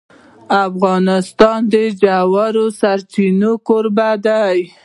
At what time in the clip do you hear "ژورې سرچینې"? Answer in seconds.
1.99-3.51